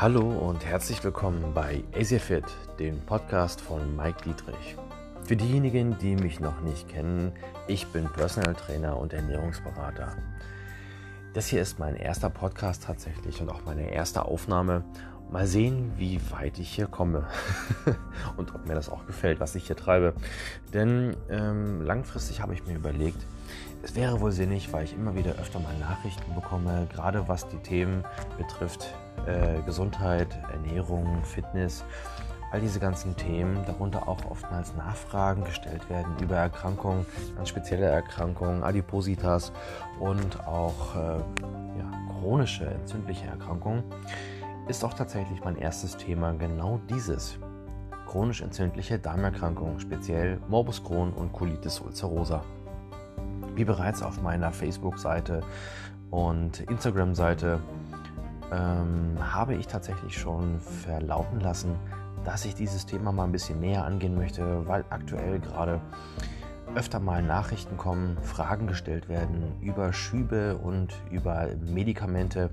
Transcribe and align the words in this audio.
Hallo 0.00 0.28
und 0.28 0.66
herzlich 0.66 1.04
willkommen 1.04 1.54
bei 1.54 1.84
AsiaFit, 1.96 2.44
dem 2.80 2.98
Podcast 3.02 3.60
von 3.60 3.94
Mike 3.94 4.24
Dietrich. 4.24 4.76
Für 5.22 5.36
diejenigen, 5.36 5.96
die 5.98 6.16
mich 6.16 6.40
noch 6.40 6.60
nicht 6.62 6.88
kennen, 6.88 7.30
ich 7.68 7.86
bin 7.86 8.08
Personal 8.08 8.54
Trainer 8.54 8.98
und 8.98 9.12
Ernährungsberater. 9.12 10.16
Das 11.32 11.46
hier 11.46 11.62
ist 11.62 11.78
mein 11.78 11.94
erster 11.94 12.28
Podcast 12.28 12.82
tatsächlich 12.82 13.40
und 13.40 13.48
auch 13.50 13.64
meine 13.64 13.92
erste 13.92 14.24
Aufnahme. 14.24 14.82
Mal 15.30 15.46
sehen, 15.46 15.92
wie 15.96 16.20
weit 16.32 16.58
ich 16.58 16.70
hier 16.70 16.88
komme 16.88 17.28
und 18.36 18.52
ob 18.52 18.66
mir 18.66 18.74
das 18.74 18.88
auch 18.88 19.06
gefällt, 19.06 19.38
was 19.38 19.54
ich 19.54 19.68
hier 19.68 19.76
treibe. 19.76 20.14
Denn 20.72 21.16
ähm, 21.30 21.82
langfristig 21.82 22.40
habe 22.40 22.52
ich 22.52 22.66
mir 22.66 22.74
überlegt, 22.74 23.24
es 23.84 23.94
wäre 23.94 24.20
wohl 24.20 24.32
sinnig, 24.32 24.72
weil 24.72 24.84
ich 24.84 24.94
immer 24.94 25.14
wieder 25.14 25.32
öfter 25.32 25.60
mal 25.60 25.76
Nachrichten 25.78 26.34
bekomme, 26.34 26.88
gerade 26.90 27.28
was 27.28 27.46
die 27.48 27.58
Themen 27.58 28.02
betrifft, 28.38 28.94
äh, 29.26 29.60
Gesundheit, 29.62 30.28
Ernährung, 30.50 31.22
Fitness, 31.22 31.84
all 32.50 32.60
diese 32.60 32.80
ganzen 32.80 33.14
Themen, 33.16 33.64
darunter 33.66 34.08
auch 34.08 34.24
oftmals 34.30 34.74
Nachfragen 34.74 35.44
gestellt 35.44 35.90
werden 35.90 36.14
über 36.20 36.36
Erkrankungen, 36.36 37.04
ganz 37.36 37.50
spezielle 37.50 37.86
Erkrankungen, 37.86 38.62
Adipositas 38.62 39.52
und 40.00 40.40
auch 40.46 40.96
äh, 40.96 41.18
ja, 41.78 41.90
chronische 42.20 42.64
entzündliche 42.64 43.26
Erkrankungen, 43.26 43.84
ist 44.66 44.82
auch 44.82 44.94
tatsächlich 44.94 45.44
mein 45.44 45.56
erstes 45.56 45.96
Thema 45.98 46.32
genau 46.32 46.80
dieses. 46.88 47.38
Chronisch 48.06 48.40
entzündliche 48.40 48.98
Darmerkrankungen, 48.98 49.78
speziell 49.78 50.38
Morbus 50.48 50.82
Crohn 50.82 51.12
und 51.12 51.32
Colitis 51.32 51.80
ulcerosa. 51.80 52.44
Wie 53.54 53.64
bereits 53.64 54.02
auf 54.02 54.20
meiner 54.20 54.52
Facebook-Seite 54.52 55.42
und 56.10 56.60
Instagram-Seite 56.60 57.60
ähm, 58.52 59.16
habe 59.20 59.54
ich 59.54 59.66
tatsächlich 59.66 60.18
schon 60.18 60.60
verlauten 60.60 61.40
lassen, 61.40 61.76
dass 62.24 62.44
ich 62.44 62.54
dieses 62.54 62.86
Thema 62.86 63.12
mal 63.12 63.24
ein 63.24 63.32
bisschen 63.32 63.60
näher 63.60 63.84
angehen 63.84 64.16
möchte, 64.16 64.66
weil 64.66 64.84
aktuell 64.90 65.38
gerade 65.40 65.80
öfter 66.74 66.98
mal 66.98 67.22
Nachrichten 67.22 67.76
kommen, 67.76 68.18
Fragen 68.22 68.66
gestellt 68.66 69.08
werden 69.08 69.52
über 69.60 69.92
Schübe 69.92 70.56
und 70.56 70.92
über 71.10 71.48
Medikamente, 71.60 72.50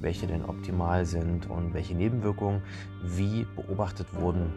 welche 0.00 0.26
denn 0.26 0.44
optimal 0.44 1.06
sind 1.06 1.48
und 1.48 1.72
welche 1.72 1.94
Nebenwirkungen 1.94 2.62
wie 3.02 3.46
beobachtet 3.56 4.12
wurden 4.12 4.52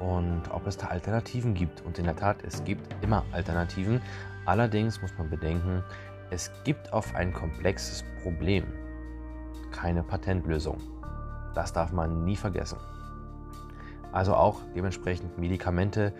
und 0.00 0.42
ob 0.50 0.66
es 0.66 0.76
da 0.76 0.88
Alternativen 0.88 1.54
gibt. 1.54 1.82
Und 1.82 1.98
in 1.98 2.04
der 2.04 2.16
Tat, 2.16 2.38
es 2.42 2.64
gibt 2.64 2.82
immer 3.02 3.24
Alternativen, 3.32 4.00
Allerdings 4.46 5.00
muss 5.02 5.16
man 5.18 5.30
bedenken, 5.30 5.82
es 6.30 6.50
gibt 6.64 6.92
auf 6.92 7.14
ein 7.14 7.32
komplexes 7.32 8.04
Problem 8.22 8.64
keine 9.70 10.02
Patentlösung. 10.02 10.78
Das 11.54 11.72
darf 11.72 11.92
man 11.92 12.24
nie 12.24 12.36
vergessen. 12.36 12.78
Also 14.12 14.34
auch 14.34 14.60
dementsprechend 14.74 15.38
Medikamente 15.38 16.12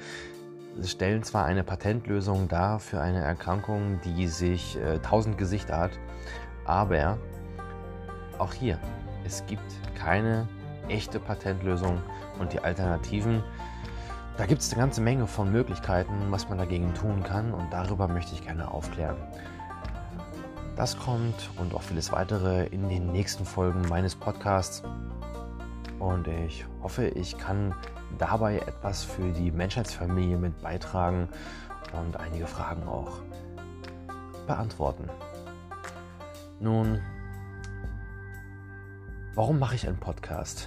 stellen 0.83 1.23
zwar 1.23 1.45
eine 1.45 1.65
Patentlösung 1.65 2.49
dar 2.49 2.79
für 2.79 3.01
eine 3.01 3.21
Erkrankung, 3.21 4.01
die 4.05 4.29
sich 4.29 4.77
äh, 4.79 4.99
tausend 5.01 5.37
Gesichter 5.37 5.79
hat, 5.79 5.91
aber 6.65 7.19
auch 8.39 8.53
hier, 8.53 8.79
es 9.25 9.45
gibt 9.47 9.65
keine 9.97 10.49
echte 10.89 11.19
Patentlösung 11.19 12.01
und 12.39 12.53
die 12.53 12.61
Alternativen 12.61 13.43
da 14.41 14.47
gibt 14.47 14.63
es 14.63 14.73
eine 14.73 14.81
ganze 14.81 15.03
Menge 15.03 15.27
von 15.27 15.53
Möglichkeiten, 15.53 16.15
was 16.31 16.49
man 16.49 16.57
dagegen 16.57 16.95
tun 16.95 17.23
kann 17.23 17.53
und 17.53 17.71
darüber 17.71 18.09
möchte 18.09 18.33
ich 18.33 18.43
gerne 18.43 18.71
aufklären. 18.71 19.19
Das 20.77 20.99
kommt 20.99 21.51
und 21.59 21.75
auch 21.75 21.83
vieles 21.83 22.11
weitere 22.11 22.65
in 22.69 22.89
den 22.89 23.13
nächsten 23.13 23.45
Folgen 23.45 23.83
meines 23.91 24.15
Podcasts 24.15 24.83
und 25.99 26.27
ich 26.27 26.65
hoffe, 26.83 27.09
ich 27.09 27.37
kann 27.37 27.75
dabei 28.17 28.61
etwas 28.61 29.05
für 29.05 29.31
die 29.31 29.51
Menschheitsfamilie 29.51 30.39
mit 30.39 30.59
beitragen 30.63 31.29
und 31.93 32.17
einige 32.17 32.47
Fragen 32.47 32.89
auch 32.89 33.19
beantworten. 34.47 35.11
Nun, 36.61 36.99
warum 39.35 39.59
mache 39.59 39.75
ich 39.75 39.87
einen 39.87 40.01
Podcast? 40.01 40.67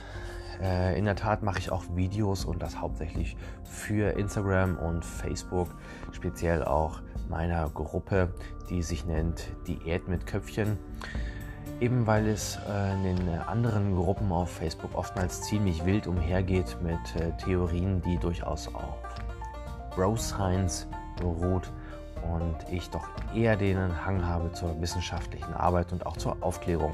Äh, 0.62 0.97
in 0.97 1.06
der 1.06 1.16
Tat 1.16 1.44
mache 1.44 1.59
ich 1.59 1.72
auch 1.72 1.84
Videos 1.96 2.46
und 2.46 2.62
das 2.62 2.80
hauptsächlich 2.80 3.36
für 3.64 4.18
Instagram 4.18 4.78
und 4.78 5.03
Facebook, 5.03 5.69
speziell 6.12 6.64
auch 6.64 7.02
meiner 7.30 7.69
Gruppe, 7.69 8.34
die 8.69 8.84
sich 8.84 9.06
nennt 9.06 9.47
Diät 9.68 10.08
mit 10.08 10.25
Köpfchen. 10.25 10.78
Eben 11.80 12.06
weil 12.06 12.28
es 12.28 12.59
äh, 12.69 12.94
in 12.94 13.03
den 13.03 13.30
anderen 13.40 13.96
Gruppen 13.96 14.31
auf 14.31 14.52
Facebook 14.52 14.96
oftmals 14.96 15.42
ziemlich 15.42 15.86
wild 15.86 16.08
umhergeht 16.08 16.78
mit 16.81 17.22
äh, 17.22 17.36
Theorien, 17.44 18.02
die 18.02 18.18
durchaus 18.18 18.68
auch 18.68 18.97
Bro 19.96 20.18
Science 20.18 20.88
beruht 21.19 21.72
und 22.31 22.56
ich 22.72 22.90
doch 22.90 23.08
eher 23.36 23.56
den 23.56 24.06
Hang 24.06 24.25
habe 24.25 24.52
zur 24.52 24.80
wissenschaftlichen 24.81 25.53
Arbeit 25.53 25.92
und 25.92 26.06
auch 26.06 26.18
zur 26.18 26.38
Aufklärung. 26.42 26.94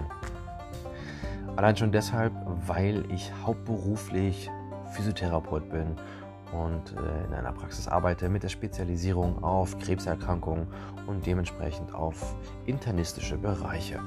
Allein 1.59 1.75
schon 1.75 1.91
deshalb, 1.91 2.31
weil 2.67 3.03
ich 3.11 3.33
hauptberuflich 3.45 4.49
Physiotherapeut 4.93 5.69
bin 5.69 5.93
und 6.53 6.95
äh, 6.95 7.25
in 7.27 7.33
einer 7.33 7.51
Praxis 7.51 7.85
arbeite 7.85 8.29
mit 8.29 8.43
der 8.43 8.47
Spezialisierung 8.47 9.43
auf 9.43 9.77
Krebserkrankungen 9.77 10.67
und 11.05 11.25
dementsprechend 11.25 11.93
auf 11.93 12.33
internistische 12.65 13.37
Bereiche. 13.37 13.99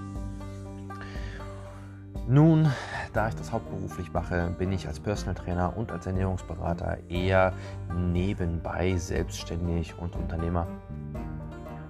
Nun, 2.26 2.72
da 3.12 3.28
ich 3.28 3.34
das 3.34 3.52
hauptberuflich 3.52 4.10
mache, 4.14 4.54
bin 4.58 4.72
ich 4.72 4.88
als 4.88 4.98
Personal 4.98 5.34
Trainer 5.34 5.76
und 5.76 5.92
als 5.92 6.06
Ernährungsberater 6.06 7.00
eher 7.10 7.52
nebenbei 7.94 8.96
selbstständig 8.96 9.94
und 9.98 10.16
Unternehmer 10.16 10.66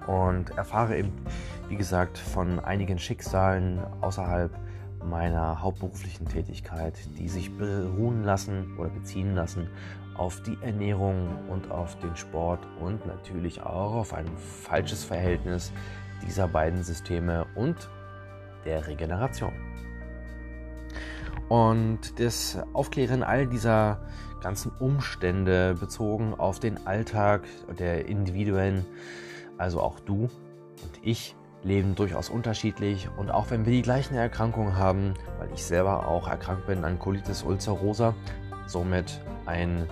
und 0.07 0.49
erfahre 0.57 0.97
eben, 0.97 1.13
wie 1.69 1.77
gesagt, 1.77 2.17
von 2.17 2.59
einigen 2.59 2.99
Schicksalen 2.99 3.79
außerhalb 4.01 4.51
meiner 5.09 5.61
hauptberuflichen 5.61 6.27
Tätigkeit, 6.27 6.93
die 7.17 7.29
sich 7.29 7.55
beruhen 7.57 8.23
lassen 8.23 8.77
oder 8.77 8.89
beziehen 8.89 9.35
lassen 9.35 9.69
auf 10.15 10.41
die 10.43 10.57
Ernährung 10.61 11.29
und 11.49 11.71
auf 11.71 11.97
den 11.99 12.15
Sport 12.15 12.59
und 12.79 13.05
natürlich 13.05 13.61
auch 13.61 13.95
auf 13.95 14.13
ein 14.13 14.27
falsches 14.37 15.03
Verhältnis 15.03 15.71
dieser 16.25 16.47
beiden 16.47 16.83
Systeme 16.83 17.45
und 17.55 17.89
der 18.65 18.87
Regeneration. 18.87 19.53
Und 21.49 22.19
das 22.19 22.57
Aufklären 22.73 23.23
all 23.23 23.47
dieser 23.47 23.99
ganzen 24.41 24.71
Umstände 24.79 25.75
bezogen 25.79 26.33
auf 26.33 26.59
den 26.59 26.85
Alltag 26.85 27.43
der 27.79 28.05
Individuen, 28.05 28.85
also 29.57 29.81
auch 29.81 29.99
du 29.99 30.23
und 30.23 30.99
ich, 31.01 31.35
leben 31.63 31.95
durchaus 31.95 32.29
unterschiedlich 32.29 33.09
und 33.17 33.31
auch 33.31 33.49
wenn 33.49 33.65
wir 33.65 33.73
die 33.73 33.81
gleichen 33.81 34.15
Erkrankungen 34.15 34.77
haben, 34.77 35.13
weil 35.39 35.49
ich 35.53 35.63
selber 35.63 36.07
auch 36.07 36.27
erkrankt 36.27 36.67
bin 36.67 36.83
an 36.83 36.99
Colitis 36.99 37.43
ulcerosa, 37.43 38.13
somit 38.67 39.21
ein 39.45 39.87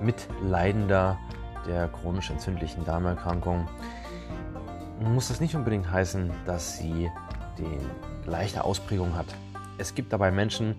Mitleidender 0.00 1.18
der 1.66 1.88
chronisch 1.88 2.30
entzündlichen 2.30 2.84
Darmerkrankung, 2.84 3.68
muss 5.00 5.28
das 5.28 5.40
nicht 5.40 5.54
unbedingt 5.54 5.90
heißen, 5.90 6.30
dass 6.44 6.78
sie 6.78 7.10
die 7.58 8.24
gleiche 8.24 8.64
Ausprägung 8.64 9.16
hat. 9.16 9.26
Es 9.78 9.94
gibt 9.94 10.12
dabei 10.12 10.30
Menschen, 10.30 10.74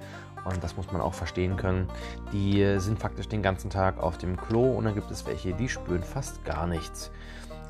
und 0.45 0.63
das 0.63 0.77
muss 0.77 0.91
man 0.91 1.01
auch 1.01 1.13
verstehen 1.13 1.57
können, 1.57 1.89
die 2.31 2.79
sind 2.79 2.99
faktisch 2.99 3.27
den 3.27 3.41
ganzen 3.41 3.69
Tag 3.69 3.99
auf 3.99 4.17
dem 4.17 4.37
Klo 4.37 4.71
und 4.71 4.85
dann 4.85 4.95
gibt 4.95 5.11
es 5.11 5.25
welche, 5.25 5.53
die 5.53 5.69
spüren 5.69 6.03
fast 6.03 6.43
gar 6.45 6.67
nichts 6.67 7.11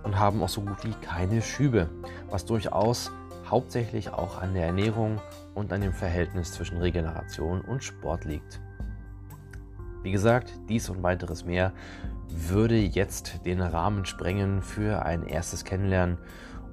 und 0.04 0.20
haben 0.20 0.42
auch 0.42 0.50
so 0.50 0.62
gut 0.62 0.84
wie 0.84 0.94
keine 0.94 1.42
Schübe, 1.42 1.90
was 2.30 2.46
durchaus 2.46 3.12
hauptsächlich 3.50 4.10
auch 4.10 4.42
an 4.42 4.54
der 4.54 4.66
Ernährung 4.66 5.22
und 5.56 5.72
an 5.72 5.82
dem 5.82 5.94
Verhältnis 5.94 6.52
zwischen 6.52 6.78
Regeneration 6.78 7.62
und 7.62 7.84
Sport 7.84 8.26
liegt. 8.26 8.60
Wie 10.04 10.12
gesagt, 10.12 10.54
dies 10.70 10.90
und 10.90 11.04
weiteres 11.04 11.46
mehr 11.46 11.74
würde 12.30 12.78
jetzt 12.78 13.46
den 13.46 13.62
Rahmen 13.62 14.06
sprengen 14.06 14.62
für 14.62 15.06
ein 15.06 15.24
erstes 15.24 15.64
Kennenlernen 15.64 16.18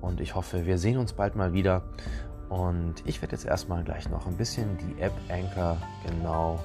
und 0.05 0.21
ich 0.21 0.35
hoffe, 0.35 0.67
wir 0.67 0.77
sehen 0.77 0.99
uns 0.99 1.15
bald 1.15 1.35
mal 1.35 1.55
wieder. 1.55 1.83
Und 2.51 2.97
ich 3.07 3.23
werde 3.23 3.33
jetzt 3.33 3.47
erstmal 3.47 3.83
gleich 3.85 4.11
noch 4.11 4.27
ein 4.27 4.37
bisschen 4.37 4.77
die 4.77 5.01
App 5.01 5.15
Anchor 5.31 5.79
genau 6.07 6.61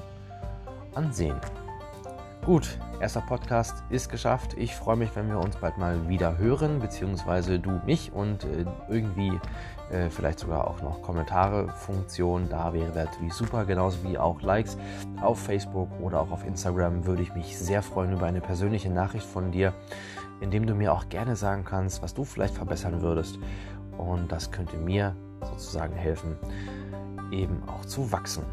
ansehen. 0.94 1.38
Gut, 2.46 2.78
erster 3.00 3.22
Podcast 3.22 3.84
ist 3.90 4.10
geschafft. 4.10 4.56
Ich 4.58 4.76
freue 4.76 4.98
mich, 4.98 5.16
wenn 5.16 5.30
wir 5.30 5.40
uns 5.40 5.56
bald 5.56 5.78
mal 5.78 6.10
wieder 6.10 6.38
hören, 6.38 6.80
beziehungsweise 6.80 7.60
du 7.60 7.82
mich 7.86 8.12
und 8.12 8.44
äh, 8.44 8.66
irgendwie 8.90 9.40
äh, 9.92 10.10
vielleicht 10.10 10.40
sogar 10.40 10.68
auch 10.68 10.82
noch 10.82 11.02
Kommentare-Funktion. 11.02 12.50
Da 12.50 12.74
wäre 12.74 12.92
natürlich 12.92 13.34
super, 13.34 13.66
genauso 13.66 14.04
wie 14.04 14.18
auch 14.18 14.42
Likes 14.42 14.78
auf 15.22 15.40
Facebook 15.40 15.90
oder 16.02 16.20
auch 16.20 16.32
auf 16.32 16.46
Instagram. 16.46 17.06
Würde 17.06 17.24
ich 17.24 17.34
mich 17.34 17.58
sehr 17.58 17.82
freuen 17.82 18.14
über 18.14 18.26
eine 18.26 18.42
persönliche 18.42 18.90
Nachricht 18.90 19.26
von 19.26 19.52
dir, 19.52 19.74
indem 20.42 20.68
du 20.68 20.76
mir 20.76 20.94
auch 20.94 21.10
gerne 21.10 21.36
sagen 21.36 21.64
kannst, 21.64 22.02
was 22.02 22.14
du 22.14 22.24
vielleicht 22.24 22.56
verbessern 22.56 23.02
würdest. 23.02 23.40
Und 23.98 24.32
das 24.32 24.52
könnte 24.52 24.78
mir 24.78 25.16
sozusagen 25.42 25.96
helfen, 25.96 26.38
eben 27.32 27.64
auch 27.68 27.86
zu 27.86 28.12
wachsen. 28.12 28.44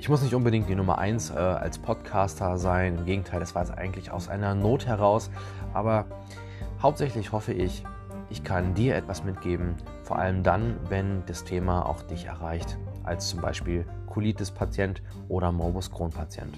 Ich 0.00 0.08
muss 0.08 0.22
nicht 0.22 0.34
unbedingt 0.34 0.68
die 0.68 0.76
Nummer 0.76 0.98
1 0.98 1.30
äh, 1.30 1.34
als 1.34 1.78
Podcaster 1.78 2.56
sein. 2.56 2.98
Im 2.98 3.04
Gegenteil, 3.04 3.40
das 3.40 3.56
war 3.56 3.62
es 3.62 3.72
eigentlich 3.72 4.12
aus 4.12 4.28
einer 4.28 4.54
Not 4.54 4.86
heraus. 4.86 5.28
Aber 5.74 6.06
hauptsächlich 6.80 7.32
hoffe 7.32 7.52
ich, 7.52 7.82
ich 8.30 8.44
kann 8.44 8.74
dir 8.74 8.94
etwas 8.94 9.24
mitgeben, 9.24 9.74
vor 10.04 10.18
allem 10.18 10.44
dann, 10.44 10.76
wenn 10.88 11.24
das 11.26 11.42
Thema 11.42 11.84
auch 11.84 12.02
dich 12.02 12.26
erreicht, 12.26 12.78
als 13.02 13.28
zum 13.28 13.40
Beispiel 13.40 13.84
Colitis-Patient 14.06 15.02
oder 15.28 15.50
Morbus 15.50 15.90
Crohn-Patient. 15.90 16.56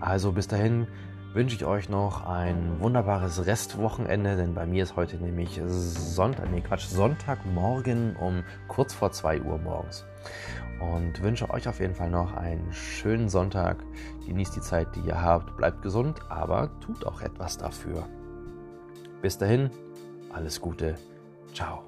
Also 0.00 0.32
bis 0.32 0.46
dahin 0.46 0.86
wünsche 1.34 1.56
ich 1.56 1.64
euch 1.64 1.88
noch 1.88 2.26
ein 2.26 2.78
wunderbares 2.78 3.46
Restwochenende, 3.46 4.36
denn 4.36 4.54
bei 4.54 4.66
mir 4.66 4.84
ist 4.84 4.94
heute 4.96 5.16
nämlich 5.16 5.60
Sonntag, 5.66 6.50
nee 6.52 6.60
Quatsch, 6.60 6.86
Sonntagmorgen 6.86 8.14
um 8.16 8.44
kurz 8.68 8.94
vor 8.94 9.10
2 9.10 9.40
Uhr 9.42 9.58
morgens. 9.58 10.04
Und 10.90 11.22
wünsche 11.22 11.48
euch 11.50 11.68
auf 11.68 11.78
jeden 11.78 11.94
Fall 11.94 12.10
noch 12.10 12.34
einen 12.34 12.72
schönen 12.72 13.28
Sonntag. 13.28 13.84
Genießt 14.26 14.56
die 14.56 14.60
Zeit, 14.60 14.88
die 14.96 15.00
ihr 15.00 15.22
habt, 15.22 15.56
bleibt 15.56 15.80
gesund, 15.82 16.20
aber 16.28 16.70
tut 16.80 17.06
auch 17.06 17.20
etwas 17.20 17.56
dafür. 17.56 18.08
Bis 19.20 19.38
dahin, 19.38 19.70
alles 20.32 20.60
Gute, 20.60 20.96
ciao. 21.54 21.84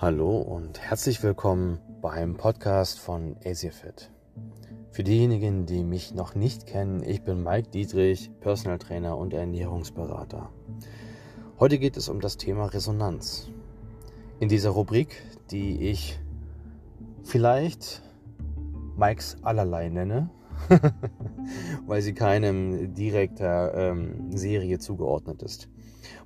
Hallo 0.00 0.36
und 0.38 0.78
herzlich 0.78 1.20
willkommen 1.24 1.80
beim 2.00 2.36
Podcast 2.36 3.00
von 3.00 3.36
AsiaFit. 3.44 4.15
Für 4.96 5.04
diejenigen, 5.04 5.66
die 5.66 5.84
mich 5.84 6.14
noch 6.14 6.34
nicht 6.34 6.64
kennen, 6.64 7.02
ich 7.02 7.22
bin 7.22 7.42
Mike 7.42 7.68
Dietrich, 7.68 8.30
Personal 8.40 8.78
Trainer 8.78 9.18
und 9.18 9.34
Ernährungsberater. 9.34 10.48
Heute 11.60 11.78
geht 11.78 11.98
es 11.98 12.08
um 12.08 12.18
das 12.18 12.38
Thema 12.38 12.64
Resonanz. 12.64 13.46
In 14.40 14.48
dieser 14.48 14.70
Rubrik, 14.70 15.22
die 15.50 15.90
ich 15.90 16.18
vielleicht 17.24 18.00
Mikes 18.96 19.36
allerlei 19.42 19.90
nenne, 19.90 20.30
weil 21.86 22.00
sie 22.00 22.14
keinem 22.14 22.94
direkter 22.94 23.74
ähm, 23.74 24.34
Serie 24.34 24.78
zugeordnet 24.78 25.42
ist. 25.42 25.68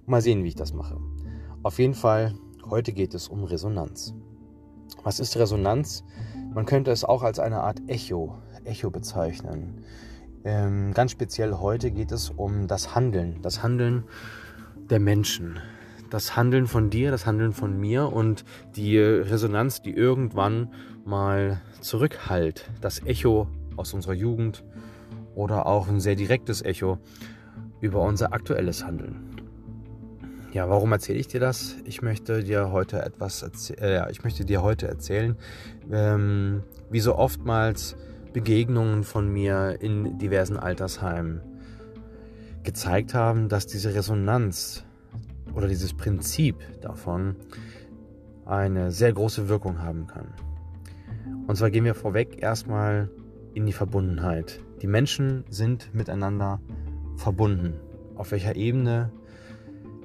Mal 0.07 0.23
sehen, 0.23 0.45
wie 0.45 0.49
ich 0.51 0.55
das 0.55 0.73
mache. 0.73 0.97
Auf 1.65 1.81
jeden 1.81 1.95
Fall 1.95 2.37
Heute 2.69 2.93
geht 2.93 3.15
es 3.15 3.27
um 3.27 3.43
Resonanz. 3.43 4.15
Was 5.03 5.19
ist 5.19 5.37
Resonanz? 5.37 6.05
Man 6.55 6.67
könnte 6.67 6.93
es 6.93 7.05
auch 7.05 7.25
als 7.25 7.41
eine 7.41 7.63
Art 7.63 7.81
Echo, 7.89 8.39
Echo 8.65 8.91
bezeichnen. 8.91 9.85
Ähm, 10.45 10.93
ganz 10.95 11.11
speziell 11.11 11.55
heute 11.55 11.91
geht 11.91 12.13
es 12.13 12.31
um 12.31 12.67
das 12.67 12.95
Handeln, 12.95 13.41
das 13.43 13.63
Handeln 13.63 14.05
der 14.89 15.01
Menschen, 15.01 15.61
das 16.09 16.37
Handeln 16.37 16.67
von 16.67 16.91
dir, 16.91 17.11
das 17.11 17.27
Handeln 17.27 17.53
von 17.53 17.79
mir 17.79 18.13
und 18.13 18.45
die 18.75 18.99
Resonanz, 18.99 19.83
die 19.83 19.93
irgendwann 19.93 20.73
mal 21.05 21.61
zurückhallt, 21.81 22.71
das 22.81 23.05
Echo 23.05 23.49
aus 23.77 23.95
unserer 23.95 24.15
Jugend 24.15 24.65
oder 25.35 25.67
auch 25.67 25.89
ein 25.89 26.01
sehr 26.01 26.17
direktes 26.17 26.63
Echo 26.63 26.99
über 27.81 28.03
unser 28.03 28.33
aktuelles 28.33 28.85
Handeln. 28.85 29.31
Ja, 30.53 30.69
warum 30.69 30.91
erzähle 30.91 31.21
ich 31.21 31.29
dir 31.29 31.39
das? 31.39 31.77
Ich 31.85 32.03
möchte 32.03 32.43
dir 32.43 32.73
heute 32.73 33.03
etwas 33.03 33.71
äh, 33.79 34.11
ich 34.11 34.25
möchte 34.25 34.45
dir 34.45 34.63
heute 34.63 34.89
erzählen, 34.89 35.37
ähm, 35.93 36.65
wie 36.91 36.99
so 36.99 37.15
oftmals 37.15 37.97
Begegnungen 38.33 39.05
von 39.05 39.33
mir 39.33 39.79
in 39.81 40.19
diversen 40.19 40.57
Altersheimen 40.57 41.41
gezeigt 42.63 43.15
haben, 43.15 43.49
dass 43.49 43.67
diese 43.67 43.95
Resonanz 43.95 44.85
oder 45.55 45.67
dieses 45.67 45.95
Prinzip 45.95 46.57
davon 46.81 47.37
eine 48.45 48.91
sehr 48.91 49.13
große 49.13 49.49
Wirkung 49.49 49.83
haben 49.83 50.07
kann. 50.07 50.29
Und 51.47 51.57
zwar 51.57 51.71
gehen 51.71 51.85
wir 51.85 51.95
vorweg 51.95 52.43
erstmal 52.43 53.11
in 53.55 53.67
die 53.67 53.73
Verbundenheit. 53.73 54.61
Die 54.83 54.87
Menschen 54.87 55.45
sind 55.51 55.95
miteinander 55.95 56.61
verbunden. 57.17 57.75
Auf 58.17 58.33
welcher 58.33 58.57
Ebene 58.57 59.11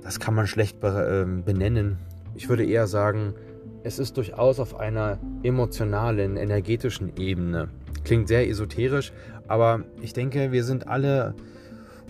das 0.06 0.20
kann 0.20 0.36
man 0.36 0.46
schlecht 0.46 0.78
ähm, 0.84 1.44
benennen. 1.44 1.98
Ich 2.36 2.48
würde 2.48 2.64
eher 2.64 2.86
sagen, 2.86 3.34
es 3.84 3.98
ist 3.98 4.18
durchaus 4.18 4.60
auf 4.60 4.80
einer 4.80 5.18
emotionalen, 5.42 6.38
energetischen 6.38 7.18
Ebene. 7.18 7.70
Klingt 8.06 8.30
sehr 8.30 8.48
esoterisch, 8.50 9.12
aber 9.48 9.84
ich 10.02 10.14
denke, 10.14 10.54
wir 10.54 10.64
sind 10.64 10.88
alle 10.88 11.36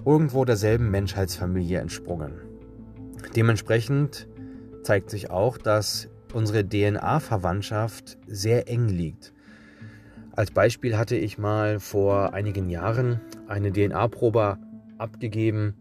irgendwo 0.06 0.46
derselben 0.46 0.92
Menschheitsfamilie 0.92 1.80
entsprungen. 1.80 2.34
Dementsprechend 3.36 4.28
zeigt 4.84 5.10
sich 5.10 5.32
auch, 5.32 5.58
dass 5.58 6.08
unsere 6.34 6.64
DNA-Verwandtschaft 6.68 8.18
sehr 8.28 8.70
eng 8.70 8.88
liegt. 8.88 9.34
Als 10.36 10.52
Beispiel 10.52 10.98
hatte 10.98 11.16
ich 11.16 11.38
mal 11.40 11.80
vor 11.80 12.34
einigen 12.34 12.70
Jahren 12.70 13.22
eine 13.48 13.72
DNA-Probe 13.72 14.60
abgegeben 15.00 15.74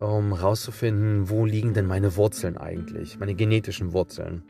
um 0.00 0.34
herauszufinden, 0.34 1.28
wo 1.28 1.44
liegen 1.44 1.74
denn 1.74 1.86
meine 1.86 2.16
Wurzeln 2.16 2.56
eigentlich, 2.56 3.18
meine 3.18 3.34
genetischen 3.34 3.92
Wurzeln. 3.92 4.42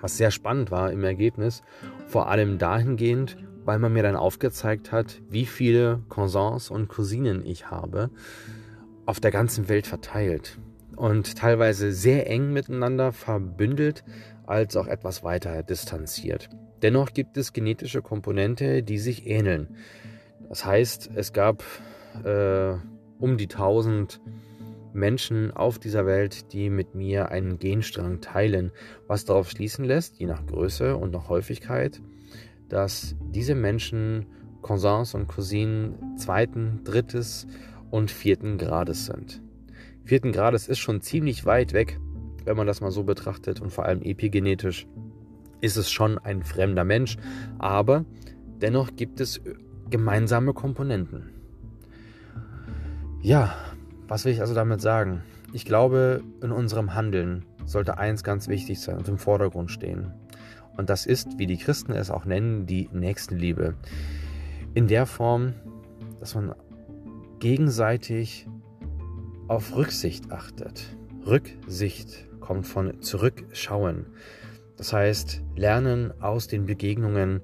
Was 0.00 0.16
sehr 0.16 0.30
spannend 0.30 0.70
war 0.70 0.92
im 0.92 1.02
Ergebnis, 1.02 1.62
vor 2.06 2.28
allem 2.28 2.58
dahingehend, 2.58 3.36
weil 3.66 3.78
man 3.78 3.92
mir 3.92 4.02
dann 4.02 4.16
aufgezeigt 4.16 4.92
hat, 4.92 5.20
wie 5.28 5.44
viele 5.44 6.00
Cousins 6.08 6.70
und 6.70 6.88
Cousinen 6.88 7.44
ich 7.44 7.70
habe, 7.70 8.10
auf 9.04 9.20
der 9.20 9.32
ganzen 9.32 9.68
Welt 9.68 9.86
verteilt 9.86 10.58
und 10.94 11.36
teilweise 11.36 11.92
sehr 11.92 12.30
eng 12.30 12.52
miteinander 12.52 13.12
verbündelt, 13.12 14.04
als 14.46 14.76
auch 14.76 14.86
etwas 14.86 15.24
weiter 15.24 15.62
distanziert. 15.62 16.48
Dennoch 16.82 17.12
gibt 17.12 17.36
es 17.36 17.52
genetische 17.52 18.02
Komponente, 18.02 18.82
die 18.82 18.98
sich 18.98 19.26
ähneln. 19.26 19.76
Das 20.48 20.64
heißt, 20.64 21.10
es 21.14 21.32
gab 21.32 21.64
äh, 22.24 22.74
um 23.18 23.36
die 23.36 23.48
1000 23.48 24.20
Menschen 24.92 25.50
auf 25.50 25.78
dieser 25.78 26.06
Welt, 26.06 26.52
die 26.52 26.70
mit 26.70 26.94
mir 26.94 27.30
einen 27.30 27.58
Genstrang 27.58 28.20
teilen, 28.20 28.70
was 29.08 29.24
darauf 29.24 29.50
schließen 29.50 29.84
lässt, 29.84 30.18
je 30.18 30.26
nach 30.26 30.46
Größe 30.46 30.96
und 30.96 31.12
nach 31.12 31.28
Häufigkeit, 31.28 32.00
dass 32.68 33.14
diese 33.30 33.54
Menschen 33.54 34.26
Cousins 34.62 35.14
und 35.14 35.28
Cousinen 35.28 36.16
zweiten, 36.16 36.80
drittes 36.84 37.46
und 37.90 38.10
vierten 38.10 38.58
Grades 38.58 39.06
sind. 39.06 39.42
Vierten 40.04 40.32
Grades 40.32 40.68
ist 40.68 40.78
schon 40.78 41.00
ziemlich 41.00 41.44
weit 41.46 41.72
weg, 41.72 42.00
wenn 42.44 42.56
man 42.56 42.66
das 42.66 42.80
mal 42.80 42.90
so 42.90 43.04
betrachtet 43.04 43.60
und 43.60 43.72
vor 43.72 43.84
allem 43.84 44.02
epigenetisch 44.02 44.86
ist 45.60 45.76
es 45.76 45.90
schon 45.90 46.18
ein 46.18 46.42
fremder 46.42 46.84
Mensch, 46.84 47.16
aber 47.58 48.04
dennoch 48.60 48.94
gibt 48.96 49.20
es 49.20 49.40
gemeinsame 49.90 50.52
Komponenten. 50.52 51.30
Ja, 53.20 53.54
was 54.08 54.24
will 54.24 54.32
ich 54.32 54.40
also 54.40 54.54
damit 54.54 54.80
sagen? 54.80 55.22
Ich 55.52 55.64
glaube, 55.64 56.22
in 56.42 56.52
unserem 56.52 56.94
Handeln 56.94 57.44
sollte 57.64 57.98
eins 57.98 58.22
ganz 58.22 58.48
wichtig 58.48 58.80
sein 58.80 58.98
und 58.98 59.08
im 59.08 59.18
Vordergrund 59.18 59.70
stehen. 59.70 60.12
Und 60.76 60.90
das 60.90 61.06
ist, 61.06 61.38
wie 61.38 61.46
die 61.46 61.56
Christen 61.56 61.92
es 61.92 62.10
auch 62.10 62.24
nennen, 62.24 62.66
die 62.66 62.88
Nächstenliebe. 62.92 63.74
In 64.74 64.88
der 64.88 65.06
Form, 65.06 65.54
dass 66.20 66.34
man 66.34 66.54
gegenseitig 67.38 68.46
auf 69.48 69.74
Rücksicht 69.74 70.32
achtet. 70.32 70.96
Rücksicht 71.26 72.26
kommt 72.40 72.66
von 72.66 73.00
zurückschauen. 73.00 74.06
Das 74.76 74.92
heißt, 74.92 75.42
lernen 75.54 76.12
aus 76.20 76.48
den 76.48 76.66
Begegnungen 76.66 77.40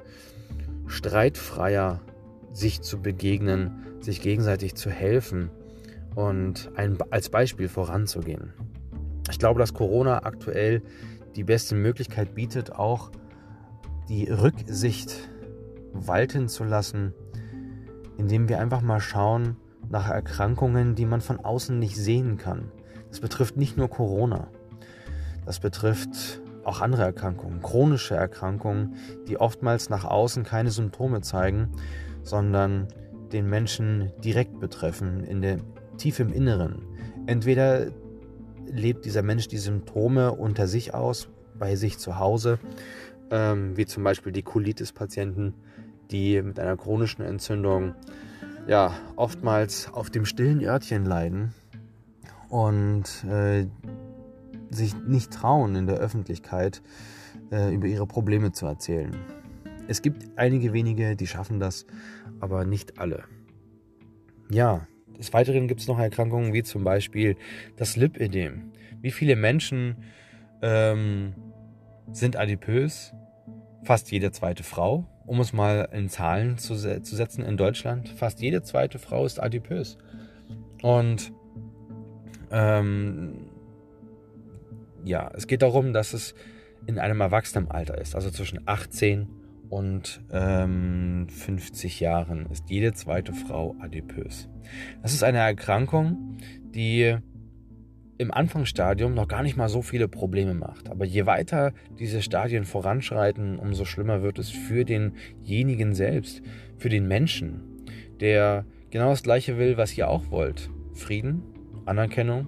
streitfreier 0.87 2.01
sich 2.53 2.83
zu 2.83 3.01
begegnen, 3.01 3.87
sich 4.01 4.21
gegenseitig 4.21 4.75
zu 4.75 4.91
helfen 4.91 5.51
und 6.15 6.71
ein, 6.77 6.99
als 7.11 7.31
Beispiel 7.31 7.69
voranzugehen. 7.69 8.53
Ich 9.31 9.39
glaube, 9.39 9.59
dass 9.59 9.73
Corona 9.73 10.25
aktuell 10.25 10.83
die 11.37 11.45
beste 11.45 11.75
Möglichkeit 11.75 12.35
bietet, 12.35 12.73
auch 12.73 13.11
die 14.09 14.29
Rücksicht 14.29 15.29
walten 15.93 16.49
zu 16.49 16.65
lassen, 16.65 17.15
indem 18.17 18.49
wir 18.49 18.61
einfach 18.61 18.83
mal 18.83 19.01
schauen 19.01 19.57
nach 19.89 20.09
Erkrankungen, 20.09 20.95
die 20.95 21.07
man 21.07 21.21
von 21.21 21.39
außen 21.41 21.79
nicht 21.79 21.97
sehen 21.97 22.39
kann. 22.39 22.71
Das 23.09 23.21
betrifft 23.21 23.57
nicht 23.57 23.77
nur 23.77 23.89
Corona. 23.89 24.49
Das 25.45 25.61
betrifft 25.61 26.41
auch 26.65 26.81
andere 26.81 27.03
Erkrankungen, 27.03 27.61
chronische 27.61 28.15
Erkrankungen, 28.15 28.95
die 29.29 29.39
oftmals 29.39 29.91
nach 29.91 30.05
außen 30.05 30.45
keine 30.45 30.71
Symptome 30.71 31.21
zeigen, 31.21 31.73
sondern 32.23 32.89
den 33.33 33.49
Menschen 33.49 34.13
direkt 34.23 34.61
betreffen, 34.61 35.25
in 35.25 35.43
der, 35.43 35.59
tief 35.99 36.21
im 36.21 36.33
Inneren. 36.33 36.83
Entweder 37.27 37.89
lebt 38.67 39.05
dieser 39.05 39.23
Mensch 39.23 39.49
die 39.49 39.59
Symptome 39.59 40.33
unter 40.33 40.67
sich 40.67 40.95
aus, 40.95 41.29
bei 41.59 41.77
sich 41.77 41.99
zu 41.99 42.19
Hause, 42.19 42.59
ähm, 43.33 43.77
wie 43.77 43.87
zum 43.87 44.05
Beispiel 44.05 44.31
die 44.31 44.43
Colitis-Patienten, 44.43 45.55
die 46.11 46.41
mit 46.43 46.61
einer 46.61 46.77
chronischen 46.77 47.25
Entzündung 47.25 47.95
ja 48.69 48.95
oftmals 49.17 49.93
auf 49.93 50.11
dem 50.11 50.25
stillen 50.25 50.63
Örtchen 50.63 51.05
leiden 51.05 51.53
und 52.49 53.25
äh, 53.25 53.67
sich 54.71 54.95
nicht 54.95 55.33
trauen, 55.33 55.75
in 55.75 55.87
der 55.87 55.97
Öffentlichkeit 55.97 56.83
äh, 57.51 57.75
über 57.75 57.87
ihre 57.87 58.07
Probleme 58.07 58.53
zu 58.53 58.67
erzählen. 58.67 59.17
Es 59.89 60.03
gibt 60.03 60.27
einige 60.37 60.73
wenige, 60.73 61.17
die 61.17 61.27
schaffen 61.27 61.59
das, 61.59 61.87
aber 62.41 62.65
nicht 62.65 62.99
alle. 62.99 63.25
Ja, 64.51 64.87
des 65.19 65.33
Weiteren 65.33 65.67
gibt 65.67 65.81
es 65.81 65.89
noch 65.89 65.99
Erkrankungen 65.99 66.53
wie 66.53 66.63
zum 66.63 66.85
Beispiel 66.85 67.37
das 67.77 67.97
Lipödem. 67.97 68.73
Wie 69.01 69.11
viele 69.11 69.35
Menschen 69.35 69.97
ähm, 70.61 71.35
sind 72.13 72.37
adipös? 72.37 73.13
Fast 73.83 74.11
jede 74.11 74.31
zweite 74.33 74.63
Frau. 74.63 75.07
Um 75.25 75.41
es 75.41 75.53
mal 75.53 75.89
in 75.93 76.09
Zahlen 76.09 76.59
zu, 76.59 76.75
zu 76.75 77.17
setzen 77.17 77.45
in 77.45 77.57
Deutschland, 77.57 78.09
fast 78.09 78.41
jede 78.41 78.63
zweite 78.63 78.99
Frau 78.99 79.25
ist 79.25 79.41
adipös. 79.41 79.97
Und 80.83 81.33
ähm, 82.51 83.49
ja, 85.05 85.31
es 85.35 85.47
geht 85.47 85.63
darum, 85.63 85.93
dass 85.93 86.13
es 86.13 86.35
in 86.87 86.99
einem 86.99 87.21
Erwachsenenalter 87.21 87.99
ist, 87.99 88.15
also 88.15 88.31
zwischen 88.31 88.61
18 88.67 89.29
und 89.71 90.21
ähm, 90.31 91.29
50 91.29 92.01
Jahren 92.01 92.47
ist 92.47 92.69
jede 92.69 92.93
zweite 92.93 93.33
Frau 93.33 93.75
adipös. 93.81 94.49
Das 95.03 95.15
ist 95.15 95.23
eine 95.23 95.39
Erkrankung, 95.39 96.37
die 96.75 97.17
im 98.23 98.33
Anfangsstadium 98.33 99.15
noch 99.15 99.29
gar 99.29 99.43
nicht 99.43 99.57
mal 99.57 99.69
so 99.69 99.83
viele 99.83 100.09
Probleme 100.09 100.55
macht. 100.55 100.89
Aber 100.89 101.05
je 101.05 101.27
weiter 101.27 101.73
diese 101.99 102.23
Stadien 102.23 102.65
voranschreiten, 102.65 103.59
umso 103.59 103.85
schlimmer 103.85 104.23
wird 104.23 104.39
es 104.39 104.51
für 104.51 104.85
denjenigen 104.85 105.95
selbst, 105.95 106.43
für 106.79 106.89
den 106.89 107.07
Menschen, 107.07 107.61
der 108.21 108.65
genau 108.91 109.11
das 109.11 109.23
Gleiche 109.23 109.59
will, 109.59 109.77
was 109.77 109.97
ihr 109.99 110.09
auch 110.09 110.31
wollt. 110.31 110.71
Frieden, 110.95 111.43
Anerkennung 111.85 112.47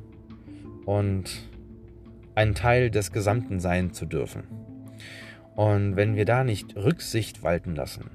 und 0.87 1.49
ein 2.35 2.55
Teil 2.55 2.91
des 2.91 3.13
Gesamten 3.13 3.61
sein 3.61 3.93
zu 3.93 4.07
dürfen. 4.07 4.45
Und 5.57 5.97
wenn 5.97 6.17
wir 6.17 6.25
da 6.25 6.45
nicht 6.45 6.77
Rücksicht 6.77 7.43
walten 7.43 7.75
lassen 7.75 8.11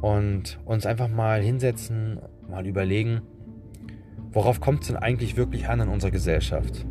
und 0.00 0.58
uns 0.64 0.84
einfach 0.84 1.08
mal 1.08 1.40
hinsetzen, 1.40 2.18
mal 2.48 2.66
überlegen, 2.66 3.22
worauf 4.34 4.60
kommt 4.60 4.82
es 4.82 4.88
denn 4.88 4.96
eigentlich 4.96 5.36
wirklich 5.36 5.68
an 5.68 5.80
in 5.80 5.88
unserer 5.88 6.10
Gesellschaft, 6.10 6.84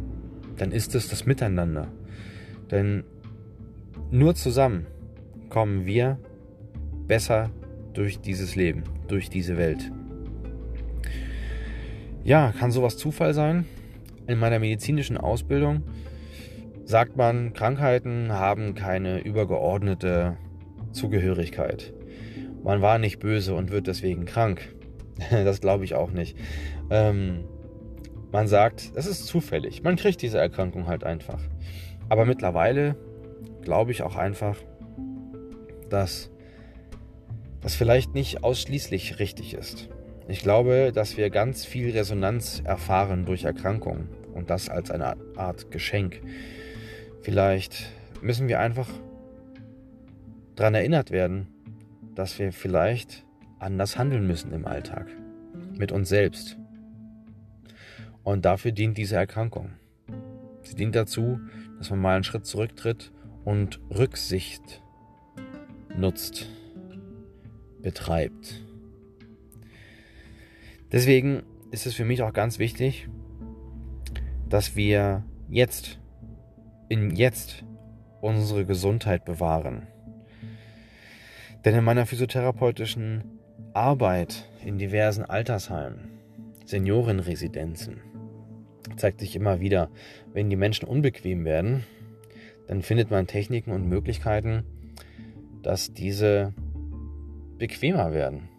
dann 0.58 0.72
ist 0.72 0.96
es 0.96 1.10
das 1.10 1.26
Miteinander. 1.26 1.90
Denn 2.72 3.04
nur 4.12 4.34
zusammen 4.34 4.88
kommen 5.50 5.86
wir 5.86 6.18
besser 7.08 7.52
durch 7.94 8.20
dieses 8.20 8.56
Leben, 8.56 8.84
durch 9.08 9.30
diese 9.30 9.58
Welt. 9.58 9.92
Ja, 12.24 12.54
kann 12.58 12.72
sowas 12.72 12.98
Zufall 12.98 13.34
sein? 13.34 13.66
In 14.28 14.40
meiner 14.40 14.60
medizinischen 14.60 15.18
Ausbildung 15.18 15.84
sagt 16.86 17.18
man, 17.18 17.54
Krankheiten 17.54 18.32
haben 18.32 18.74
keine 18.76 19.20
übergeordnete 19.20 20.38
Zugehörigkeit. 20.92 21.94
Man 22.64 22.82
war 22.82 22.98
nicht 22.98 23.20
böse 23.20 23.54
und 23.54 23.72
wird 23.72 23.88
deswegen 23.88 24.26
krank. 24.26 24.74
das 25.32 25.60
glaube 25.60 25.84
ich 25.84 25.96
auch 25.96 26.12
nicht. 26.12 26.38
Ähm, 26.90 27.46
man 28.32 28.48
sagt, 28.48 28.92
es 28.96 29.06
ist 29.06 29.28
zufällig. 29.28 29.84
Man 29.84 29.96
kriegt 29.96 30.22
diese 30.22 30.40
Erkrankung 30.40 30.88
halt 30.88 31.04
einfach. 31.04 31.40
Aber 32.10 32.26
mittlerweile 32.26 32.96
glaube 33.62 33.92
ich 33.92 34.04
auch 34.04 34.16
einfach, 34.16 34.58
dass 35.90 36.32
das 37.62 37.76
vielleicht 37.76 38.14
nicht 38.14 38.44
ausschließlich 38.44 39.20
richtig 39.20 39.54
ist. 39.54 39.90
Ich 40.28 40.42
glaube, 40.42 40.92
dass 40.94 41.18
wir 41.18 41.30
ganz 41.30 41.66
viel 41.66 41.92
Resonanz 41.92 42.62
erfahren 42.66 43.26
durch 43.26 43.44
Erkrankungen 43.44 44.10
und 44.34 44.50
das 44.50 44.70
als 44.70 44.90
eine 44.90 45.16
Art 45.36 45.70
Geschenk. 45.72 46.22
Vielleicht 47.22 47.92
müssen 48.22 48.48
wir 48.48 48.60
einfach 48.60 48.90
daran 50.56 50.76
erinnert 50.76 51.12
werden, 51.12 51.48
dass 52.16 52.40
wir 52.40 52.52
vielleicht 52.52 53.26
anders 53.60 53.98
handeln 53.98 54.28
müssen 54.28 54.52
im 54.54 54.66
Alltag. 54.66 55.08
Mit 55.78 55.92
uns 55.92 56.10
selbst. 56.10 56.58
Und 58.24 58.46
dafür 58.46 58.72
dient 58.72 58.98
diese 58.98 59.16
Erkrankung. 59.16 59.72
Sie 60.62 60.76
dient 60.76 60.96
dazu, 60.96 61.40
dass 61.78 61.90
man 61.90 62.00
mal 62.00 62.16
einen 62.16 62.24
Schritt 62.24 62.46
zurücktritt 62.46 63.12
und 63.44 63.80
Rücksicht 63.90 64.82
nutzt, 65.98 66.48
betreibt. 67.82 68.64
Deswegen 70.92 71.44
ist 71.72 71.86
es 71.86 71.96
für 71.96 72.06
mich 72.06 72.22
auch 72.22 72.34
ganz 72.34 72.60
wichtig, 72.60 73.10
dass 74.48 74.76
wir 74.76 75.24
jetzt 75.50 76.00
in 76.88 77.16
jetzt 77.16 77.64
unsere 78.22 78.66
Gesundheit 78.66 79.26
bewahren. 79.26 79.88
Denn 81.66 81.76
in 81.76 81.84
meiner 81.84 82.06
physiotherapeutischen 82.06 83.24
Arbeit 83.74 84.48
in 84.64 84.78
diversen 84.78 85.26
Altersheimen, 85.26 86.12
Seniorenresidenzen, 86.66 88.02
zeigt 88.98 89.20
sich 89.20 89.36
immer 89.36 89.60
wieder, 89.60 89.90
wenn 90.34 90.50
die 90.50 90.56
Menschen 90.56 90.88
unbequem 90.88 91.46
werden, 91.46 91.84
dann 92.68 92.82
findet 92.82 93.12
man 93.12 93.28
Techniken 93.28 93.72
und 93.72 93.88
Möglichkeiten, 93.88 94.64
dass 95.62 95.94
diese 95.94 96.54
bequemer 97.58 98.14
werden. 98.14 98.50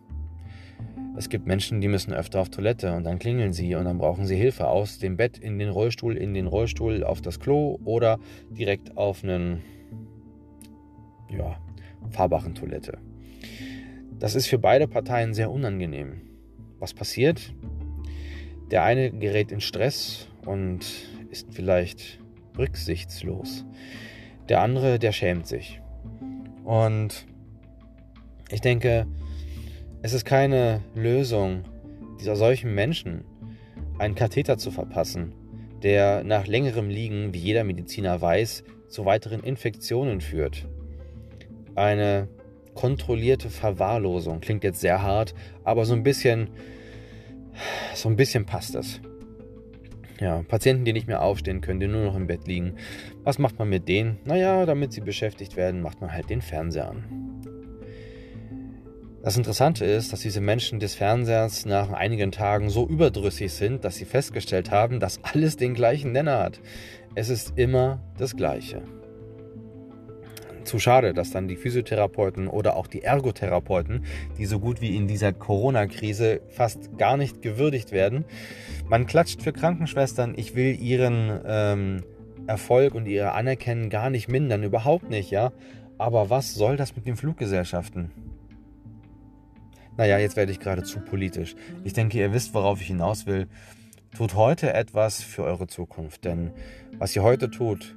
Es 1.16 1.28
gibt 1.28 1.46
Menschen, 1.46 1.80
die 1.80 1.88
müssen 1.88 2.12
öfter 2.12 2.40
auf 2.40 2.48
Toilette 2.48 2.92
und 2.92 3.04
dann 3.04 3.20
klingeln 3.20 3.52
sie 3.52 3.76
und 3.76 3.84
dann 3.84 3.98
brauchen 3.98 4.26
sie 4.26 4.34
Hilfe 4.34 4.66
aus 4.66 4.98
dem 4.98 5.16
Bett 5.16 5.38
in 5.38 5.58
den 5.58 5.68
Rollstuhl, 5.68 6.16
in 6.16 6.34
den 6.34 6.48
Rollstuhl 6.48 7.04
auf 7.04 7.20
das 7.20 7.38
Klo 7.38 7.78
oder 7.84 8.18
direkt 8.50 8.96
auf 8.96 9.22
einen 9.22 9.62
ja, 11.30 11.56
fahrbaren 12.10 12.54
Toilette. 12.54 12.98
Das 14.18 14.34
ist 14.34 14.46
für 14.46 14.58
beide 14.58 14.88
Parteien 14.88 15.34
sehr 15.34 15.50
unangenehm. 15.50 16.22
Was 16.80 16.94
passiert? 16.94 17.54
Der 18.70 18.82
eine 18.82 19.10
gerät 19.10 19.52
in 19.52 19.60
Stress 19.60 20.28
und 20.44 20.80
ist 21.30 21.48
vielleicht 21.52 22.18
rücksichtslos. 22.56 23.64
Der 24.48 24.60
andere, 24.60 24.98
der 24.98 25.12
schämt 25.12 25.46
sich. 25.46 25.80
Und 26.64 27.26
ich 28.50 28.60
denke, 28.60 29.06
es 30.02 30.12
ist 30.12 30.24
keine 30.24 30.82
Lösung, 30.94 31.64
dieser 32.20 32.36
solchen 32.36 32.74
Menschen 32.74 33.24
einen 33.98 34.14
Katheter 34.14 34.58
zu 34.58 34.70
verpassen, 34.70 35.32
der 35.82 36.24
nach 36.24 36.46
längerem 36.46 36.88
Liegen, 36.88 37.34
wie 37.34 37.38
jeder 37.38 37.64
Mediziner 37.64 38.20
weiß, 38.20 38.64
zu 38.88 39.04
weiteren 39.04 39.42
Infektionen 39.42 40.20
führt. 40.20 40.66
Eine 41.74 42.28
kontrollierte 42.74 43.50
Verwahrlosung 43.50 44.40
klingt 44.40 44.64
jetzt 44.64 44.80
sehr 44.80 45.02
hart, 45.02 45.34
aber 45.64 45.84
so 45.84 45.94
ein 45.94 46.02
bisschen, 46.02 46.50
so 47.94 48.08
ein 48.08 48.16
bisschen 48.16 48.46
passt 48.46 48.74
es. 48.74 49.00
Ja, 50.20 50.42
Patienten, 50.46 50.84
die 50.84 50.92
nicht 50.92 51.08
mehr 51.08 51.22
aufstehen 51.22 51.60
können, 51.60 51.80
die 51.80 51.88
nur 51.88 52.04
noch 52.04 52.16
im 52.16 52.26
Bett 52.26 52.46
liegen. 52.46 52.76
Was 53.24 53.38
macht 53.38 53.58
man 53.58 53.68
mit 53.68 53.88
denen? 53.88 54.18
Naja, 54.24 54.64
damit 54.64 54.92
sie 54.92 55.00
beschäftigt 55.00 55.56
werden, 55.56 55.82
macht 55.82 56.00
man 56.00 56.12
halt 56.12 56.30
den 56.30 56.40
Fernseher 56.40 56.90
an. 56.90 57.04
Das 59.22 59.38
Interessante 59.38 59.86
ist, 59.86 60.12
dass 60.12 60.20
diese 60.20 60.42
Menschen 60.42 60.80
des 60.80 60.94
Fernsehers 60.94 61.64
nach 61.64 61.90
einigen 61.92 62.30
Tagen 62.30 62.68
so 62.68 62.86
überdrüssig 62.86 63.52
sind, 63.52 63.82
dass 63.84 63.96
sie 63.96 64.04
festgestellt 64.04 64.70
haben, 64.70 65.00
dass 65.00 65.18
alles 65.24 65.56
den 65.56 65.72
gleichen 65.72 66.12
Nenner 66.12 66.38
hat. 66.38 66.60
Es 67.14 67.30
ist 67.30 67.54
immer 67.56 68.00
das 68.18 68.36
Gleiche. 68.36 68.82
Zu 70.64 70.78
schade, 70.78 71.12
dass 71.12 71.30
dann 71.30 71.46
die 71.46 71.56
Physiotherapeuten 71.56 72.48
oder 72.48 72.76
auch 72.76 72.86
die 72.86 73.02
Ergotherapeuten, 73.02 74.04
die 74.38 74.46
so 74.46 74.58
gut 74.58 74.80
wie 74.80 74.96
in 74.96 75.06
dieser 75.06 75.32
Corona-Krise 75.32 76.40
fast 76.48 76.96
gar 76.96 77.16
nicht 77.16 77.42
gewürdigt 77.42 77.92
werden, 77.92 78.24
man 78.88 79.06
klatscht 79.06 79.42
für 79.42 79.52
Krankenschwestern. 79.52 80.34
Ich 80.36 80.54
will 80.54 80.78
ihren 80.80 81.40
ähm, 81.46 82.02
Erfolg 82.46 82.94
und 82.94 83.06
ihre 83.06 83.32
Anerkennung 83.32 83.90
gar 83.90 84.10
nicht 84.10 84.28
mindern, 84.28 84.62
überhaupt 84.62 85.10
nicht, 85.10 85.30
ja. 85.30 85.52
Aber 85.98 86.30
was 86.30 86.54
soll 86.54 86.76
das 86.76 86.96
mit 86.96 87.06
den 87.06 87.16
Fluggesellschaften? 87.16 88.10
Naja, 89.96 90.18
jetzt 90.18 90.36
werde 90.36 90.50
ich 90.50 90.60
gerade 90.60 90.82
zu 90.82 91.00
politisch. 91.00 91.54
Ich 91.84 91.92
denke, 91.92 92.18
ihr 92.18 92.32
wisst, 92.32 92.52
worauf 92.52 92.80
ich 92.80 92.88
hinaus 92.88 93.26
will. 93.26 93.46
Tut 94.16 94.34
heute 94.34 94.72
etwas 94.72 95.22
für 95.22 95.44
eure 95.44 95.66
Zukunft, 95.66 96.24
denn 96.24 96.52
was 96.98 97.14
ihr 97.14 97.22
heute 97.22 97.50
tut, 97.50 97.94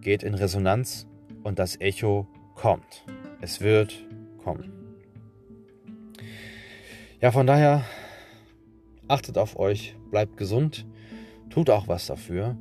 geht 0.00 0.22
in 0.22 0.34
Resonanz 0.34 1.06
und 1.42 1.58
das 1.58 1.80
Echo 1.80 2.26
kommt. 2.54 3.04
Es 3.40 3.60
wird 3.60 4.04
kommen. 4.42 4.72
Ja, 7.20 7.32
von 7.32 7.46
daher 7.46 7.84
achtet 9.08 9.36
auf 9.38 9.58
euch, 9.58 9.96
bleibt 10.10 10.36
gesund, 10.36 10.86
tut 11.50 11.70
auch 11.70 11.88
was 11.88 12.06
dafür. 12.06 12.56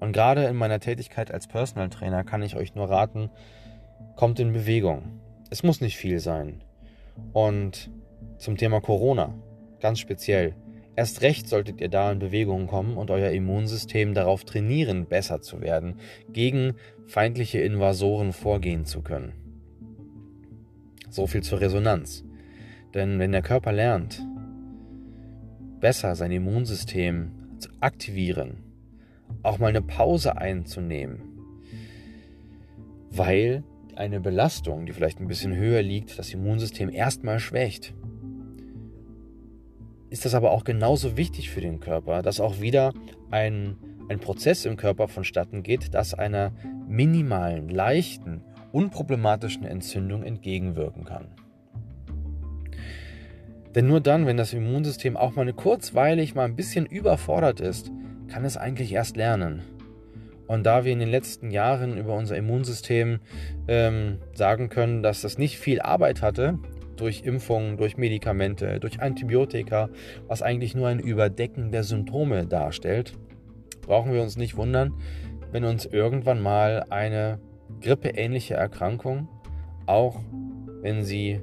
Und 0.00 0.12
gerade 0.12 0.44
in 0.44 0.56
meiner 0.56 0.80
Tätigkeit 0.80 1.30
als 1.30 1.46
Personal 1.46 1.88
Trainer 1.88 2.24
kann 2.24 2.42
ich 2.42 2.56
euch 2.56 2.74
nur 2.74 2.90
raten, 2.90 3.30
kommt 4.16 4.40
in 4.40 4.52
Bewegung. 4.52 5.20
Es 5.50 5.62
muss 5.62 5.80
nicht 5.80 5.96
viel 5.96 6.18
sein. 6.18 6.62
Und 7.32 7.90
zum 8.38 8.56
Thema 8.56 8.80
Corona 8.80 9.34
ganz 9.82 9.98
speziell. 9.98 10.54
Erst 10.94 11.22
recht 11.22 11.48
solltet 11.48 11.80
ihr 11.80 11.88
da 11.88 12.12
in 12.12 12.18
Bewegung 12.18 12.66
kommen 12.66 12.96
und 12.96 13.10
euer 13.10 13.30
Immunsystem 13.30 14.12
darauf 14.12 14.44
trainieren, 14.44 15.06
besser 15.06 15.40
zu 15.40 15.62
werden, 15.62 15.96
gegen 16.28 16.74
feindliche 17.06 17.60
Invasoren 17.60 18.32
vorgehen 18.32 18.84
zu 18.84 19.00
können. 19.00 19.32
So 21.08 21.26
viel 21.26 21.42
zur 21.42 21.60
Resonanz. 21.60 22.24
Denn 22.94 23.18
wenn 23.18 23.32
der 23.32 23.42
Körper 23.42 23.72
lernt, 23.72 24.22
besser 25.80 26.14
sein 26.14 26.30
Immunsystem 26.30 27.32
zu 27.58 27.70
aktivieren, 27.80 28.58
auch 29.42 29.58
mal 29.58 29.68
eine 29.68 29.82
Pause 29.82 30.36
einzunehmen, 30.36 31.22
weil 33.10 33.64
eine 33.96 34.20
Belastung, 34.20 34.86
die 34.86 34.92
vielleicht 34.92 35.20
ein 35.20 35.26
bisschen 35.26 35.56
höher 35.56 35.82
liegt, 35.82 36.18
das 36.18 36.32
Immunsystem 36.32 36.90
erstmal 36.90 37.40
schwächt, 37.40 37.94
ist 40.12 40.26
das 40.26 40.34
aber 40.34 40.50
auch 40.50 40.64
genauso 40.64 41.16
wichtig 41.16 41.48
für 41.48 41.62
den 41.62 41.80
Körper, 41.80 42.20
dass 42.20 42.38
auch 42.38 42.60
wieder 42.60 42.92
ein, 43.30 43.78
ein 44.10 44.20
Prozess 44.20 44.66
im 44.66 44.76
Körper 44.76 45.08
vonstatten 45.08 45.62
geht, 45.62 45.94
das 45.94 46.12
einer 46.12 46.52
minimalen, 46.86 47.70
leichten, 47.70 48.42
unproblematischen 48.72 49.64
Entzündung 49.64 50.22
entgegenwirken 50.22 51.06
kann. 51.06 51.28
Denn 53.74 53.86
nur 53.86 54.02
dann, 54.02 54.26
wenn 54.26 54.36
das 54.36 54.52
Immunsystem 54.52 55.16
auch 55.16 55.34
mal 55.34 55.50
kurzweilig 55.50 56.34
mal 56.34 56.44
ein 56.44 56.56
bisschen 56.56 56.84
überfordert 56.84 57.60
ist, 57.60 57.90
kann 58.28 58.44
es 58.44 58.58
eigentlich 58.58 58.92
erst 58.92 59.16
lernen. 59.16 59.62
Und 60.46 60.64
da 60.64 60.84
wir 60.84 60.92
in 60.92 60.98
den 60.98 61.08
letzten 61.08 61.50
Jahren 61.50 61.96
über 61.96 62.14
unser 62.14 62.36
Immunsystem 62.36 63.20
ähm, 63.66 64.18
sagen 64.34 64.68
können, 64.68 65.02
dass 65.02 65.22
das 65.22 65.38
nicht 65.38 65.58
viel 65.58 65.80
Arbeit 65.80 66.20
hatte, 66.20 66.58
durch 67.02 67.22
Impfungen, 67.24 67.76
durch 67.76 67.96
Medikamente, 67.96 68.78
durch 68.78 69.00
Antibiotika, 69.00 69.88
was 70.28 70.40
eigentlich 70.40 70.76
nur 70.76 70.86
ein 70.86 71.00
Überdecken 71.00 71.72
der 71.72 71.82
Symptome 71.82 72.46
darstellt, 72.46 73.18
brauchen 73.80 74.12
wir 74.12 74.22
uns 74.22 74.36
nicht 74.36 74.56
wundern, 74.56 74.94
wenn 75.50 75.64
uns 75.64 75.84
irgendwann 75.84 76.40
mal 76.40 76.84
eine 76.90 77.40
grippeähnliche 77.80 78.54
Erkrankung, 78.54 79.28
auch 79.86 80.20
wenn 80.80 81.02
sie 81.02 81.40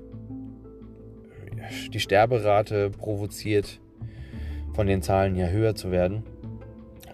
die 1.94 2.00
Sterberate 2.00 2.90
provoziert, 2.90 3.82
von 4.74 4.88
den 4.88 5.02
Zahlen 5.02 5.36
her 5.36 5.52
höher 5.52 5.76
zu 5.76 5.92
werden, 5.92 6.24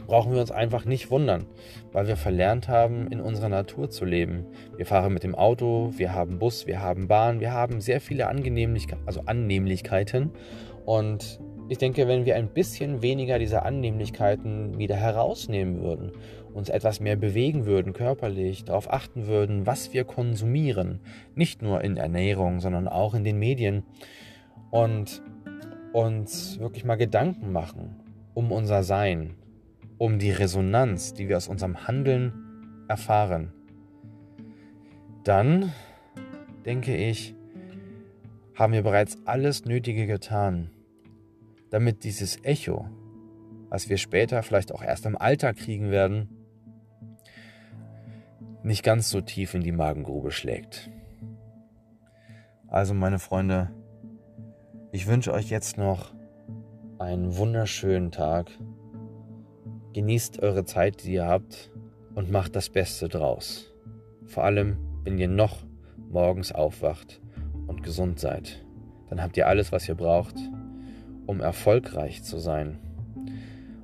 brauchen 0.07 0.33
wir 0.33 0.41
uns 0.41 0.51
einfach 0.51 0.85
nicht 0.85 1.11
wundern, 1.11 1.45
weil 1.91 2.07
wir 2.07 2.15
verlernt 2.15 2.67
haben, 2.67 3.07
in 3.07 3.19
unserer 3.19 3.49
Natur 3.49 3.89
zu 3.89 4.05
leben. 4.05 4.45
Wir 4.77 4.85
fahren 4.85 5.13
mit 5.13 5.23
dem 5.23 5.35
Auto, 5.35 5.91
wir 5.97 6.13
haben 6.13 6.39
Bus, 6.39 6.67
wir 6.67 6.81
haben 6.81 7.07
Bahn, 7.07 7.39
wir 7.39 7.51
haben 7.51 7.81
sehr 7.81 8.01
viele 8.01 8.27
Angenehmlichkeiten, 8.27 9.03
also 9.05 9.21
Annehmlichkeiten. 9.25 10.31
Und 10.85 11.39
ich 11.67 11.77
denke, 11.77 12.07
wenn 12.07 12.25
wir 12.25 12.35
ein 12.35 12.49
bisschen 12.49 13.01
weniger 13.01 13.39
dieser 13.39 13.65
Annehmlichkeiten 13.65 14.77
wieder 14.77 14.95
herausnehmen 14.95 15.81
würden, 15.81 16.11
uns 16.53 16.69
etwas 16.69 16.99
mehr 16.99 17.15
bewegen 17.15 17.65
würden 17.65 17.91
körperlich, 17.91 18.63
darauf 18.63 18.91
achten 18.91 19.27
würden, 19.27 19.65
was 19.65 19.93
wir 19.93 20.03
konsumieren, 20.03 20.99
nicht 21.33 21.61
nur 21.61 21.83
in 21.83 21.97
Ernährung, 21.97 22.59
sondern 22.59 22.87
auch 22.87 23.13
in 23.13 23.23
den 23.23 23.39
Medien 23.39 23.83
und 24.71 25.21
uns 25.91 26.59
wirklich 26.59 26.85
mal 26.85 26.95
Gedanken 26.95 27.51
machen 27.51 28.01
um 28.35 28.51
unser 28.51 28.83
Sein, 28.83 29.33
um 29.97 30.19
die 30.19 30.31
Resonanz, 30.31 31.13
die 31.13 31.29
wir 31.29 31.37
aus 31.37 31.47
unserem 31.47 31.87
Handeln 31.87 32.85
erfahren, 32.87 33.53
dann 35.23 35.71
denke 36.65 36.95
ich, 36.95 37.35
haben 38.55 38.73
wir 38.73 38.83
bereits 38.83 39.17
alles 39.25 39.65
Nötige 39.65 40.05
getan, 40.07 40.69
damit 41.69 42.03
dieses 42.03 42.43
Echo, 42.43 42.87
was 43.69 43.89
wir 43.89 43.97
später 43.97 44.43
vielleicht 44.43 44.71
auch 44.71 44.81
erst 44.81 45.05
im 45.05 45.17
Alter 45.17 45.53
kriegen 45.53 45.91
werden, 45.91 46.29
nicht 48.63 48.83
ganz 48.83 49.09
so 49.09 49.21
tief 49.21 49.53
in 49.53 49.61
die 49.61 49.71
Magengrube 49.71 50.31
schlägt. 50.31 50.89
Also 52.67 52.93
meine 52.93 53.19
Freunde, 53.19 53.71
ich 54.91 55.07
wünsche 55.07 55.33
euch 55.33 55.49
jetzt 55.49 55.77
noch 55.77 56.13
einen 56.97 57.37
wunderschönen 57.37 58.11
Tag. 58.11 58.49
Genießt 59.95 60.43
eure 60.43 60.65
Zeit, 60.65 61.05
die 61.05 61.13
ihr 61.13 61.25
habt 61.25 61.71
und 62.15 62.29
macht 62.29 62.57
das 62.57 62.69
Beste 62.69 63.07
draus. 63.07 63.73
Vor 64.25 64.43
allem, 64.43 64.75
wenn 65.05 65.17
ihr 65.17 65.29
noch 65.29 65.63
morgens 66.09 66.51
aufwacht 66.51 67.21
und 67.67 67.81
gesund 67.81 68.19
seid. 68.19 68.61
Dann 69.09 69.21
habt 69.21 69.37
ihr 69.37 69.47
alles, 69.47 69.71
was 69.71 69.87
ihr 69.87 69.95
braucht, 69.95 70.35
um 71.25 71.39
erfolgreich 71.39 72.23
zu 72.23 72.39
sein. 72.39 72.77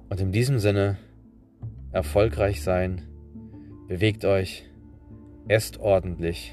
Und 0.10 0.19
in 0.19 0.34
diesem 0.34 0.60
Sinne, 0.60 0.97
erfolgreich 1.93 2.62
sein, 2.62 3.04
bewegt 3.88 4.26
euch, 4.26 4.65
esst 5.47 5.80
ordentlich, 5.80 6.52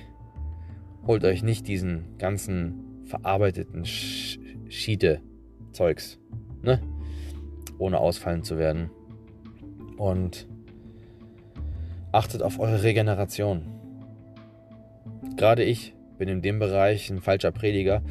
holt 1.04 1.24
euch 1.24 1.42
nicht 1.42 1.66
diesen 1.66 2.16
ganzen 2.18 3.02
verarbeiteten 3.06 3.84
Schiede-Zeugs, 3.84 6.20
ne? 6.62 6.80
ohne 7.80 7.98
ausfallen 7.98 8.44
zu 8.44 8.56
werden 8.56 8.90
und 9.98 10.48
achtet 12.12 12.42
auf 12.42 12.58
eure 12.58 12.82
Regeneration. 12.82 13.62
Gerade 15.36 15.64
ich 15.64 15.94
bin 16.16 16.28
in 16.28 16.42
dem 16.42 16.58
Bereich 16.58 17.10
ein 17.10 17.20
falscher 17.20 17.52
Prediger. 17.52 18.02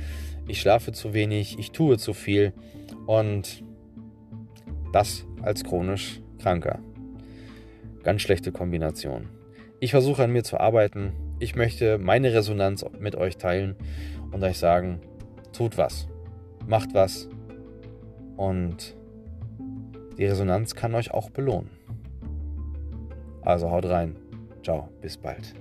Ich 0.47 0.61
schlafe 0.61 0.91
zu 0.91 1.13
wenig, 1.13 1.57
ich 1.59 1.71
tue 1.71 1.97
zu 1.97 2.13
viel 2.13 2.53
und 3.05 3.63
das 4.93 5.25
als 5.41 5.63
chronisch 5.63 6.21
Kranker. 6.39 6.79
Ganz 8.03 8.21
schlechte 8.21 8.51
Kombination. 8.51 9.27
Ich 9.79 9.91
versuche 9.91 10.23
an 10.23 10.31
mir 10.31 10.43
zu 10.43 10.59
arbeiten. 10.59 11.13
Ich 11.39 11.55
möchte 11.55 11.97
meine 11.97 12.33
Resonanz 12.33 12.85
mit 12.99 13.15
euch 13.15 13.37
teilen 13.37 13.75
und 14.31 14.43
euch 14.43 14.57
sagen, 14.57 15.01
tut 15.51 15.77
was, 15.77 16.07
macht 16.65 16.93
was 16.93 17.29
und 18.37 18.95
die 20.17 20.25
Resonanz 20.25 20.73
kann 20.73 20.95
euch 20.95 21.11
auch 21.11 21.29
belohnen. 21.29 21.76
Also 23.47 23.71
haut 23.71 23.85
rein. 23.85 24.13
Ciao, 24.61 24.89
bis 25.01 25.15
bald. 25.15 25.55